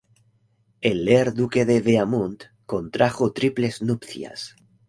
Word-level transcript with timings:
El 0.81 1.05
Ier 1.07 1.31
Duque 1.35 1.63
de 1.63 1.79
Beaumont 1.79 2.43
contrajo 2.65 3.33
triples 3.33 3.83
nupcias. 3.83 4.55